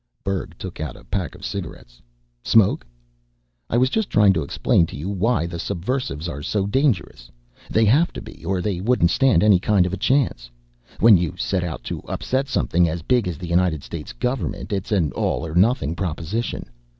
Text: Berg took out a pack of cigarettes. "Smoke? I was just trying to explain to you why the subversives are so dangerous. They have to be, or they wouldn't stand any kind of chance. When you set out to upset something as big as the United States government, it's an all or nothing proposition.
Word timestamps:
Berg 0.23 0.57
took 0.57 0.79
out 0.81 0.95
a 0.95 1.03
pack 1.03 1.35
of 1.35 1.45
cigarettes. 1.45 2.01
"Smoke? 2.43 2.83
I 3.69 3.77
was 3.77 3.87
just 3.91 4.09
trying 4.09 4.33
to 4.33 4.41
explain 4.41 4.87
to 4.87 4.95
you 4.97 5.07
why 5.07 5.45
the 5.45 5.59
subversives 5.59 6.27
are 6.27 6.41
so 6.41 6.65
dangerous. 6.65 7.29
They 7.69 7.85
have 7.85 8.11
to 8.13 8.21
be, 8.23 8.43
or 8.43 8.61
they 8.63 8.81
wouldn't 8.81 9.11
stand 9.11 9.43
any 9.43 9.59
kind 9.59 9.85
of 9.85 9.99
chance. 9.99 10.49
When 11.01 11.17
you 11.17 11.35
set 11.37 11.63
out 11.63 11.83
to 11.83 11.99
upset 12.07 12.47
something 12.47 12.89
as 12.89 13.03
big 13.03 13.27
as 13.27 13.37
the 13.37 13.47
United 13.49 13.83
States 13.83 14.11
government, 14.11 14.73
it's 14.73 14.91
an 14.91 15.11
all 15.11 15.45
or 15.45 15.53
nothing 15.53 15.93
proposition. 15.95 16.71